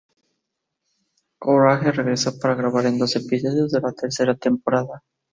Courage 1.37 1.91
regresó 1.91 2.39
para 2.39 2.55
grabar 2.55 2.87
en 2.87 2.97
dos 2.97 3.15
episodios 3.17 3.69
de 3.71 3.81
la 3.81 3.91
tercera 3.91 4.33
temporada. 4.35 5.03